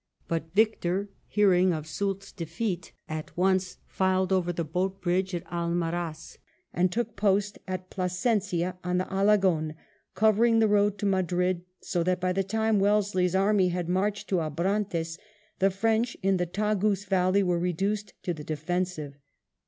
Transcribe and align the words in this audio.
But 0.27 0.51
Victor, 0.55 1.09
hearing 1.27 1.71
of 1.73 1.85
Soult's 1.85 2.31
defeat, 2.31 2.91
at 3.07 3.37
once 3.37 3.77
filed 3.85 4.33
over 4.33 4.51
the 4.51 4.63
boat 4.63 4.99
bridge 4.99 5.35
of 5.35 5.43
Almaraz 5.43 6.39
and 6.73 6.91
took 6.91 7.15
post 7.15 7.59
at 7.67 7.91
Pla 7.91 8.05
sencia 8.05 8.77
on 8.83 8.97
the 8.97 9.05
Alagon, 9.13 9.75
covering 10.15 10.57
the 10.57 10.67
road 10.67 10.97
to 10.97 11.05
Madrid; 11.05 11.65
so 11.81 12.01
that 12.01 12.19
by 12.19 12.33
the 12.33 12.43
time 12.43 12.79
Wellesley's 12.79 13.35
army 13.35 13.67
had 13.67 13.87
marched 13.87 14.27
to 14.29 14.41
Abrantes 14.41 15.19
the 15.59 15.69
French 15.69 16.17
in 16.23 16.37
the 16.37 16.47
Tagus 16.47 17.05
valley 17.05 17.43
were 17.43 17.59
reduced 17.59 18.15
to 18.23 18.33
the 18.33 18.43
defensive. 18.43 19.19